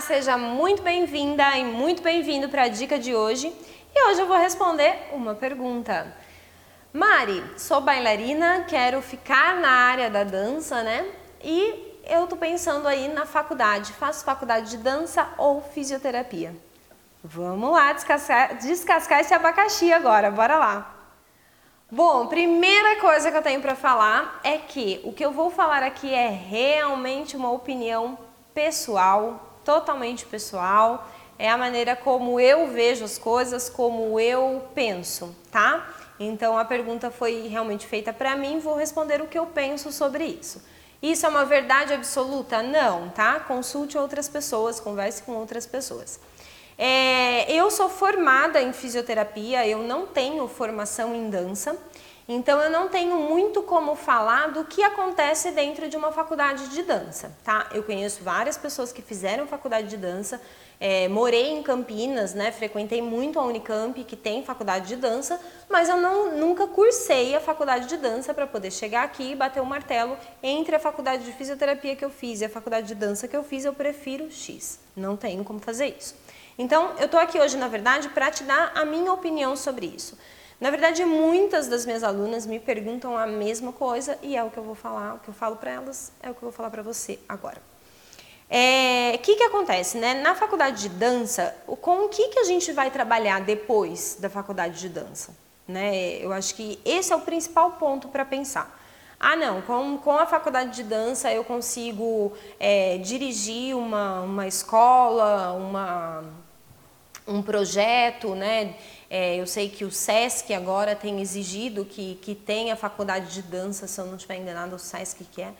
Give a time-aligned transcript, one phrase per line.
[0.00, 3.50] Seja muito bem-vinda e muito bem-vindo para a dica de hoje.
[3.94, 6.14] E hoje eu vou responder uma pergunta.
[6.92, 11.10] Mari, sou bailarina, quero ficar na área da dança, né?
[11.42, 13.94] E eu tô pensando aí na faculdade.
[13.94, 16.54] Faço faculdade de dança ou fisioterapia?
[17.24, 20.94] Vamos lá descascar, descascar esse abacaxi agora, bora lá.
[21.90, 25.82] Bom, primeira coisa que eu tenho para falar é que o que eu vou falar
[25.82, 28.18] aqui é realmente uma opinião
[28.52, 31.06] pessoal, totalmente pessoal,
[31.36, 35.86] é a maneira como eu vejo as coisas, como eu penso, tá?
[36.18, 40.24] Então a pergunta foi realmente feita para mim, vou responder o que eu penso sobre
[40.24, 40.62] isso.
[41.02, 42.62] Isso é uma verdade absoluta?
[42.62, 43.40] Não, tá?
[43.40, 46.18] Consulte outras pessoas, converse com outras pessoas.
[46.78, 51.76] É, eu sou formada em fisioterapia, eu não tenho formação em dança.
[52.28, 56.82] Então eu não tenho muito como falar do que acontece dentro de uma faculdade de
[56.82, 57.68] dança, tá?
[57.72, 60.40] Eu conheço várias pessoas que fizeram faculdade de dança,
[60.80, 62.50] é, morei em Campinas, né?
[62.50, 67.40] Frequentei muito a Unicamp, que tem faculdade de dança, mas eu não, nunca cursei a
[67.40, 71.24] faculdade de dança para poder chegar aqui e bater o um martelo entre a faculdade
[71.24, 74.32] de fisioterapia que eu fiz e a faculdade de dança que eu fiz, eu prefiro
[74.32, 74.80] X.
[74.96, 76.16] Não tenho como fazer isso.
[76.58, 80.18] Então, eu estou aqui hoje, na verdade, para te dar a minha opinião sobre isso.
[80.60, 84.56] Na verdade, muitas das minhas alunas me perguntam a mesma coisa e é o que
[84.56, 86.70] eu vou falar, o que eu falo para elas é o que eu vou falar
[86.70, 87.58] para você agora.
[87.58, 89.98] O é, que, que acontece?
[89.98, 90.14] Né?
[90.14, 94.80] Na faculdade de dança, com o que, que a gente vai trabalhar depois da faculdade
[94.80, 95.36] de dança?
[95.68, 96.24] Né?
[96.24, 98.80] Eu acho que esse é o principal ponto para pensar.
[99.18, 105.52] Ah, não, com, com a faculdade de dança eu consigo é, dirigir uma, uma escola,
[105.52, 106.24] uma,
[107.26, 108.74] um projeto, né?
[109.08, 113.86] É, eu sei que o SESC agora tem exigido que, que tenha faculdade de dança,
[113.86, 115.52] se eu não estiver enganado, o SESC que é,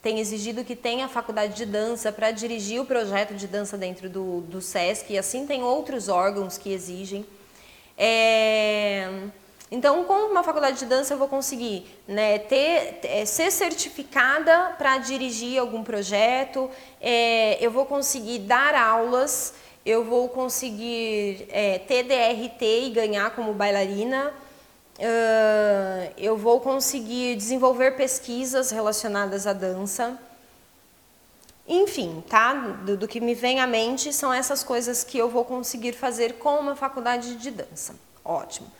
[0.00, 4.40] tem exigido que tenha faculdade de dança para dirigir o projeto de dança dentro do,
[4.42, 7.24] do SESC, e assim tem outros órgãos que exigem.
[7.96, 9.08] É,
[9.70, 14.98] então, com uma faculdade de dança, eu vou conseguir né, ter, é, ser certificada para
[14.98, 16.68] dirigir algum projeto,
[17.00, 19.54] é, eu vou conseguir dar aulas,
[19.84, 24.32] eu vou conseguir é, ter DRT e ganhar como bailarina,
[24.98, 30.18] uh, eu vou conseguir desenvolver pesquisas relacionadas à dança.
[31.66, 32.54] Enfim, tá?
[32.54, 36.34] Do, do, que me vem à mente são essas coisas que eu vou conseguir fazer
[36.34, 37.94] com uma faculdade de dança.
[38.24, 38.70] Ótimo.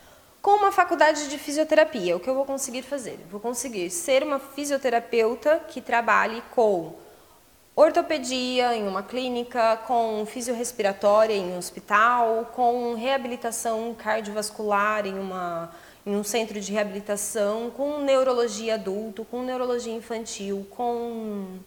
[0.41, 3.19] Com uma faculdade de fisioterapia, o que eu vou conseguir fazer?
[3.31, 6.95] Vou conseguir ser uma fisioterapeuta que trabalhe com
[7.75, 15.71] ortopedia em uma clínica, com fisiorrespiratória em um hospital, com reabilitação cardiovascular em, uma,
[16.05, 21.59] em um centro de reabilitação, com neurologia adulto, com neurologia infantil, com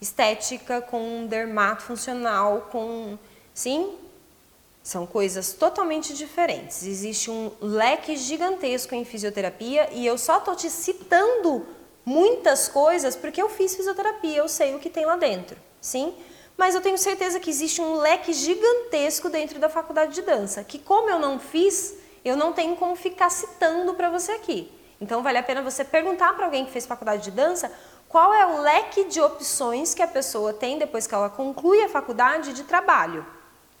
[0.00, 3.18] estética, com dermato funcional, com...
[3.52, 3.94] Sim,
[4.82, 6.84] são coisas totalmente diferentes.
[6.84, 11.66] Existe um leque gigantesco em fisioterapia e eu só estou te citando
[12.06, 16.14] muitas coisas porque eu fiz fisioterapia, eu sei o que tem lá dentro, sim?
[16.56, 20.78] Mas eu tenho certeza que existe um leque gigantesco dentro da faculdade de dança, que
[20.78, 24.72] como eu não fiz, eu não tenho como ficar citando para você aqui.
[25.00, 27.70] Então vale a pena você perguntar para alguém que fez faculdade de dança
[28.08, 31.88] qual é o leque de opções que a pessoa tem depois que ela conclui a
[31.88, 33.26] faculdade de trabalho.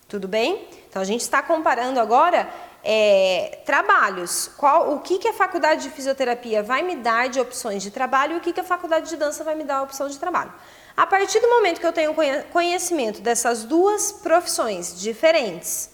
[0.08, 0.68] Tudo bem?
[0.88, 2.48] Então a gente está comparando agora
[2.88, 4.48] é, trabalhos.
[4.56, 8.34] Qual, o que, que a faculdade de fisioterapia vai me dar de opções de trabalho
[8.34, 10.54] e o que, que a faculdade de dança vai me dar opção de trabalho.
[10.96, 12.14] A partir do momento que eu tenho
[12.52, 15.90] conhecimento dessas duas profissões diferentes,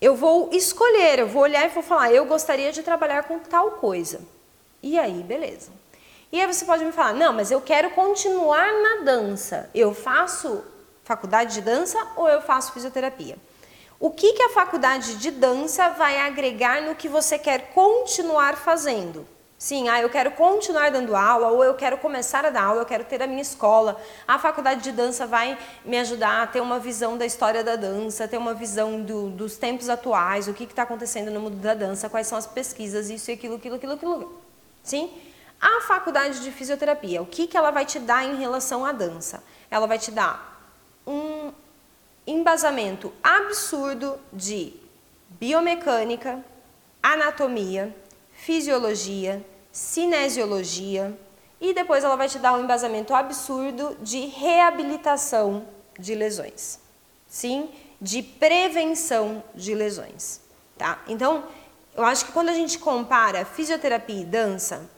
[0.00, 3.72] eu vou escolher, eu vou olhar e vou falar, eu gostaria de trabalhar com tal
[3.72, 4.20] coisa.
[4.82, 5.70] E aí, beleza.
[6.32, 9.68] E aí você pode me falar, não, mas eu quero continuar na dança.
[9.74, 10.64] Eu faço
[11.04, 13.36] faculdade de dança ou eu faço fisioterapia?
[13.98, 19.26] O que, que a faculdade de dança vai agregar no que você quer continuar fazendo?
[19.58, 22.86] Sim, ah, eu quero continuar dando aula, ou eu quero começar a dar aula, eu
[22.86, 23.98] quero ter a minha escola.
[24.28, 28.28] A faculdade de dança vai me ajudar a ter uma visão da história da dança,
[28.28, 32.10] ter uma visão do, dos tempos atuais, o que está acontecendo no mundo da dança,
[32.10, 34.42] quais são as pesquisas, isso e aquilo, aquilo, aquilo, aquilo.
[34.82, 35.10] Sim?
[35.58, 39.42] A faculdade de fisioterapia, o que, que ela vai te dar em relação à dança?
[39.70, 40.70] Ela vai te dar
[41.06, 41.50] um,
[42.26, 44.74] embasamento absurdo de
[45.30, 46.44] biomecânica,
[47.02, 47.94] anatomia,
[48.32, 51.16] fisiologia, cinesiologia
[51.60, 55.66] e depois ela vai te dar um embasamento absurdo de reabilitação
[55.98, 56.80] de lesões.
[57.28, 57.70] Sim,
[58.00, 60.40] de prevenção de lesões,
[60.76, 61.02] tá?
[61.08, 61.44] Então,
[61.94, 64.88] eu acho que quando a gente compara fisioterapia e dança,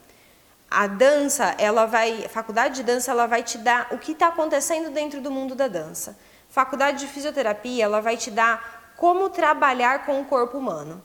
[0.69, 4.27] a dança, ela vai, a faculdade de dança, ela vai te dar o que está
[4.27, 6.17] acontecendo dentro do mundo da dança.
[6.49, 11.01] Faculdade de fisioterapia, ela vai te dar como trabalhar com o corpo humano.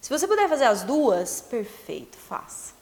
[0.00, 2.74] Se você puder fazer as duas, perfeito, faça.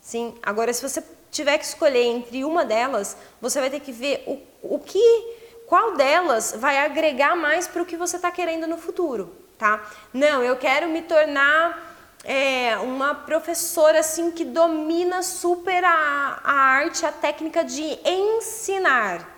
[0.00, 0.34] Sim.
[0.42, 4.74] Agora, se você tiver que escolher entre uma delas, você vai ter que ver o,
[4.74, 9.32] o que, qual delas vai agregar mais para o que você está querendo no futuro,
[9.56, 9.82] tá?
[10.12, 11.94] Não, eu quero me tornar
[12.24, 19.28] é, uma professora assim que domina super a, a arte, a técnica de ensinar,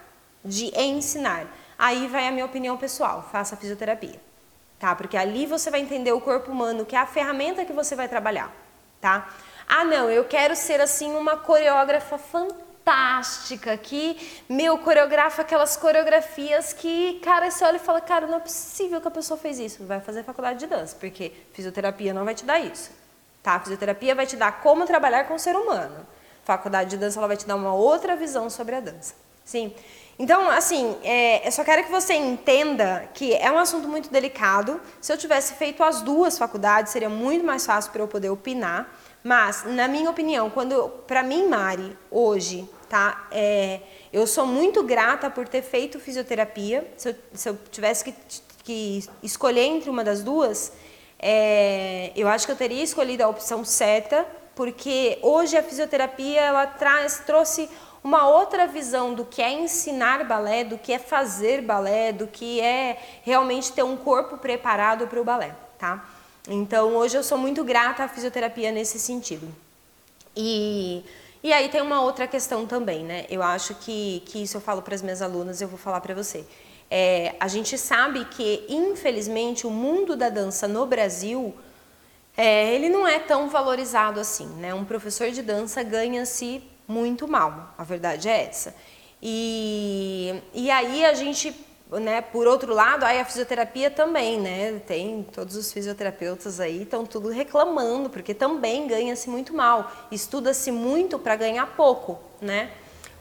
[0.45, 1.47] de ensinar.
[1.79, 4.21] Aí vai a minha opinião pessoal, faça fisioterapia,
[4.79, 4.95] tá?
[4.95, 8.09] Porque ali você vai entender o corpo humano, que é a ferramenta que você vai
[8.09, 8.53] trabalhar,
[9.01, 9.29] tá?
[9.67, 17.19] Ah, não, eu quero ser assim uma coreógrafa fantástica que, meu, coreografa aquelas coreografias que,
[17.21, 19.85] cara, você olha e fala, cara, não é possível que a pessoa fez isso.
[19.85, 22.91] Vai fazer faculdade de dança, porque fisioterapia não vai te dar isso,
[23.43, 23.59] tá?
[23.59, 26.07] fisioterapia vai te dar como trabalhar com o ser humano.
[26.45, 29.24] Faculdade de dança ela vai te dar uma outra visão sobre a dança.
[29.45, 29.73] Sim.
[30.19, 34.81] Então, assim, é, eu só quero que você entenda que é um assunto muito delicado.
[35.01, 38.89] Se eu tivesse feito as duas faculdades, seria muito mais fácil para eu poder opinar.
[39.25, 43.27] Mas, na minha opinião, quando para mim, Mari, hoje, tá?
[43.33, 43.81] É,
[44.13, 46.87] eu sou muito grata por ter feito fisioterapia.
[46.97, 48.15] Se eu, se eu tivesse que,
[48.63, 50.73] que, escolher entre uma das duas,
[51.19, 54.25] é, eu acho que eu teria escolhido a opção certa,
[54.55, 57.69] porque hoje a fisioterapia ela traz, trouxe
[58.05, 62.61] uma outra visão do que é ensinar balé, do que é fazer balé, do que
[62.61, 66.07] é realmente ter um corpo preparado para o balé, tá?
[66.47, 69.49] Então, hoje eu sou muito grata à fisioterapia nesse sentido.
[70.37, 71.03] E,
[71.43, 73.25] e aí tem uma outra questão também, né?
[73.31, 76.15] Eu acho que, que isso eu falo para as minhas alunas, eu vou falar para
[76.15, 76.45] você.
[76.91, 81.55] É, a gente sabe que, infelizmente, o mundo da dança no Brasil,
[82.37, 84.75] é, ele não é tão valorizado assim, né?
[84.75, 88.75] Um professor de dança ganha-se muito mal, a verdade é essa.
[89.23, 91.55] E, e aí a gente
[91.91, 94.81] né, por outro lado, aí a fisioterapia também, né?
[94.87, 101.19] Tem todos os fisioterapeutas aí estão tudo reclamando, porque também ganha-se muito mal, estuda-se muito
[101.19, 102.71] para ganhar pouco, né?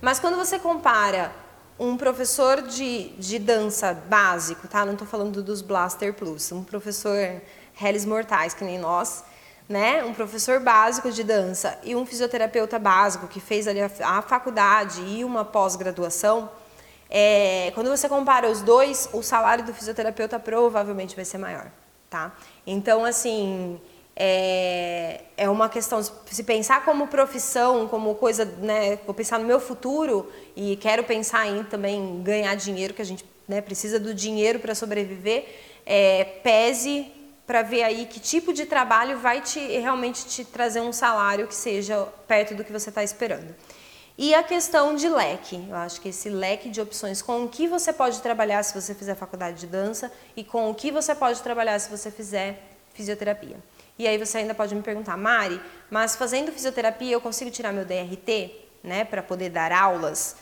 [0.01, 1.31] Mas quando você compara
[1.79, 4.85] um professor de, de dança básico, tá?
[4.85, 7.41] Não estou falando dos Blaster Plus, um professor
[7.81, 9.23] Hellis Mortais, que nem nós,
[9.67, 10.03] né?
[10.03, 15.01] Um professor básico de dança e um fisioterapeuta básico que fez ali a, a faculdade
[15.01, 16.49] e uma pós-graduação,
[17.09, 21.71] é, quando você compara os dois, o salário do fisioterapeuta provavelmente vai ser maior,
[22.09, 22.35] tá?
[22.65, 23.79] Então, assim,
[24.15, 29.59] é, é uma questão, se pensar como profissão, como coisa, né, vou pensar no meu
[29.59, 34.59] futuro e quero pensar em também ganhar dinheiro, que a gente né, precisa do dinheiro
[34.59, 35.45] para sobreviver,
[35.85, 37.11] é, pese
[37.45, 41.55] para ver aí que tipo de trabalho vai te realmente te trazer um salário que
[41.55, 43.53] seja perto do que você está esperando.
[44.17, 47.67] E a questão de leque, eu acho que esse leque de opções com o que
[47.67, 51.41] você pode trabalhar se você fizer faculdade de dança e com o que você pode
[51.41, 52.61] trabalhar se você fizer
[52.93, 53.57] fisioterapia.
[53.97, 55.59] E aí você ainda pode me perguntar, Mari,
[55.89, 58.51] mas fazendo fisioterapia eu consigo tirar meu DRT,
[58.83, 60.35] né, para poder dar aulas?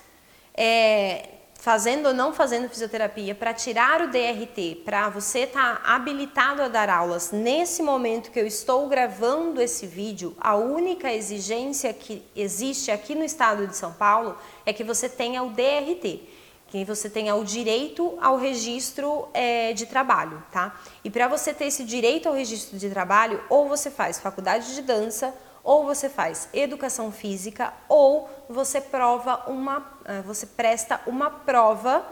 [0.54, 1.30] É,
[1.62, 6.68] fazendo ou não fazendo fisioterapia, para tirar o DRT, para você estar tá habilitado a
[6.68, 12.90] dar aulas nesse momento que eu estou gravando esse vídeo, a única exigência que existe
[12.90, 14.36] aqui no estado de São Paulo
[14.66, 16.22] é que você tenha o DRT,
[16.68, 20.76] que você tenha o direito ao registro é, de trabalho, tá?
[21.04, 24.82] E para você ter esse direito ao registro de trabalho, ou você faz faculdade de
[24.82, 25.32] dança,
[25.64, 32.06] ou você faz educação física ou você prova uma, eh, você presta uma prova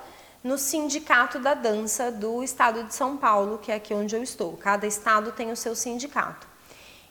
[0.44, 4.56] no sindicato da dança do estado de São Paulo, que é aqui onde eu estou.
[4.58, 6.48] Cada estado tem o seu sindicato.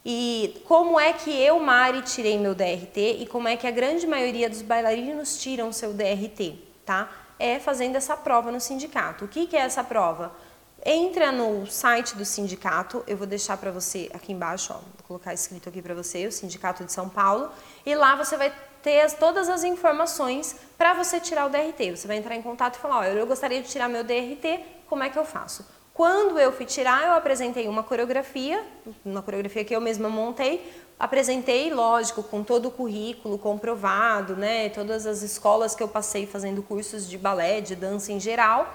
[0.04, 4.06] E como é que eu, Mari, tirei meu DRT e como é que a grande
[4.06, 6.54] maioria dos bailarinos tiram seu DRT,
[6.86, 7.10] tá?
[7.38, 9.26] É fazendo essa prova no sindicato.
[9.26, 10.32] O que, que é essa prova?
[10.84, 15.34] Entra no site do sindicato, eu vou deixar para você aqui embaixo, ó, vou colocar
[15.34, 17.50] escrito aqui para você, o Sindicato de São Paulo,
[17.84, 21.96] e lá você vai ter as, todas as informações para você tirar o DRT.
[21.96, 25.02] Você vai entrar em contato e falar, ó, eu gostaria de tirar meu DRT, como
[25.02, 25.66] é que eu faço?
[25.92, 28.64] Quando eu fui tirar, eu apresentei uma coreografia,
[29.04, 35.06] uma coreografia que eu mesma montei, apresentei, lógico, com todo o currículo comprovado, né, todas
[35.06, 38.72] as escolas que eu passei fazendo cursos de balé, de dança em geral,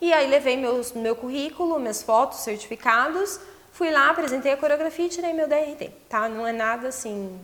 [0.00, 3.40] e aí levei meus, meu currículo, minhas fotos, certificados,
[3.72, 6.28] fui lá, apresentei a coreografia e tirei meu DRT, tá?
[6.28, 7.38] Não é nada assim,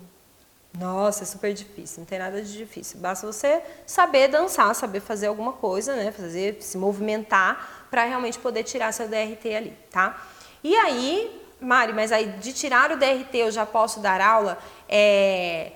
[0.78, 2.98] nossa, é super difícil, não tem nada de difícil.
[2.98, 6.12] Basta você saber dançar, saber fazer alguma coisa, né?
[6.12, 10.22] Fazer, se movimentar para realmente poder tirar seu DRT ali, tá?
[10.62, 14.58] E aí, Mari, mas aí de tirar o DRT eu já posso dar aula?
[14.86, 15.72] É,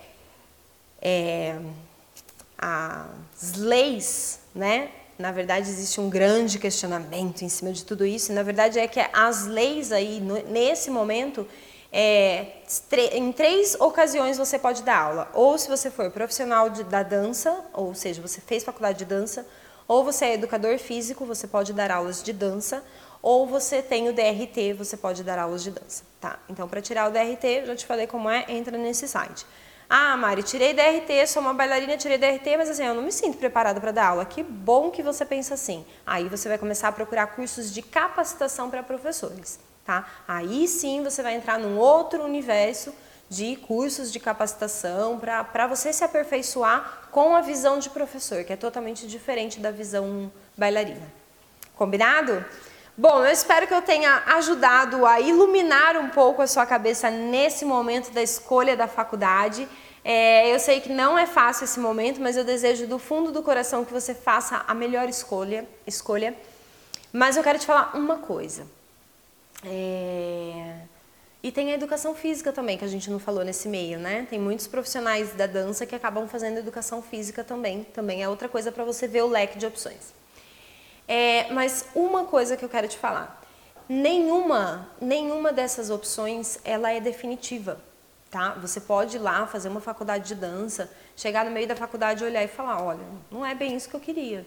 [1.01, 1.59] é,
[2.57, 4.91] as leis, né?
[5.21, 8.31] Na verdade, existe um grande questionamento em cima de tudo isso.
[8.31, 11.47] E, na verdade, é que as leis aí, nesse momento,
[11.91, 12.47] é,
[13.13, 15.31] em três ocasiões você pode dar aula.
[15.33, 19.45] Ou se você for profissional de, da dança, ou seja, você fez faculdade de dança,
[19.87, 22.83] ou você é educador físico, você pode dar aulas de dança,
[23.21, 26.39] ou você tem o DRT, você pode dar aulas de dança, tá?
[26.49, 29.45] Então, para tirar o DRT, já te falei como é, entra nesse site.
[29.93, 33.37] Ah, Mari, tirei DRT, sou uma bailarina, tirei DRT, mas assim, eu não me sinto
[33.37, 34.23] preparada para dar aula.
[34.23, 35.85] Que bom que você pensa assim.
[36.07, 40.07] Aí você vai começar a procurar cursos de capacitação para professores, tá?
[40.25, 42.95] Aí sim você vai entrar num outro universo
[43.29, 48.55] de cursos de capacitação para você se aperfeiçoar com a visão de professor, que é
[48.55, 51.05] totalmente diferente da visão bailarina.
[51.75, 52.45] Combinado?
[52.97, 57.63] Bom, eu espero que eu tenha ajudado a iluminar um pouco a sua cabeça nesse
[57.63, 59.67] momento da escolha da faculdade.
[60.03, 63.41] É, eu sei que não é fácil esse momento, mas eu desejo do fundo do
[63.41, 65.65] coração que você faça a melhor escolha.
[65.87, 66.35] escolha.
[67.13, 68.67] Mas eu quero te falar uma coisa.
[69.63, 70.75] É...
[71.43, 74.27] E tem a educação física também, que a gente não falou nesse meio, né?
[74.29, 77.83] Tem muitos profissionais da dança que acabam fazendo educação física também.
[77.83, 80.20] Também é outra coisa para você ver o leque de opções.
[81.07, 83.41] É, mas uma coisa que eu quero te falar,
[83.87, 87.79] nenhuma, nenhuma dessas opções ela é definitiva,
[88.29, 88.51] tá?
[88.61, 92.43] Você pode ir lá fazer uma faculdade de dança, chegar no meio da faculdade olhar
[92.43, 94.45] e falar, olha, não é bem isso que eu queria,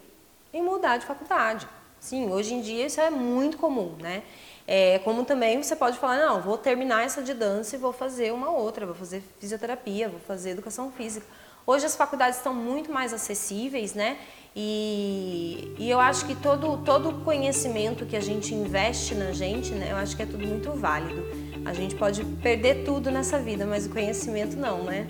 [0.52, 1.68] e mudar de faculdade.
[2.00, 4.22] Sim, hoje em dia isso é muito comum, né?
[4.66, 8.32] É, como também você pode falar, não, vou terminar essa de dança e vou fazer
[8.32, 11.26] uma outra, vou fazer fisioterapia, vou fazer educação física.
[11.66, 14.18] Hoje as faculdades estão muito mais acessíveis, né?
[14.54, 19.88] E, e eu acho que todo todo conhecimento que a gente investe na gente, né,
[19.90, 21.24] eu acho que é tudo muito válido.
[21.64, 25.08] A gente pode perder tudo nessa vida, mas o conhecimento não, né?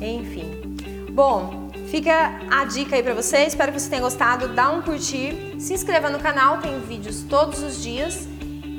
[0.00, 0.74] Enfim.
[1.12, 3.44] Bom, fica a dica aí para você.
[3.44, 4.48] Espero que você tenha gostado.
[4.48, 8.26] Dá um curtir, se inscreva no canal, tem vídeos todos os dias.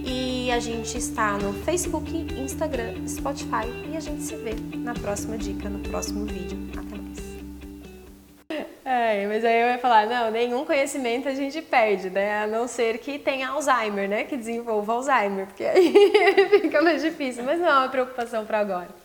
[0.03, 5.38] E a gente está no Facebook, Instagram, Spotify e a gente se vê na próxima
[5.38, 6.57] dica, no próximo vídeo.
[8.88, 12.44] É, mas aí eu ia falar, não, nenhum conhecimento a gente perde, né?
[12.44, 14.24] A não ser que tenha Alzheimer, né?
[14.25, 15.92] Que desenvolva Alzheimer, porque aí
[16.62, 17.44] fica mais difícil.
[17.44, 19.04] Mas não é uma preocupação para agora.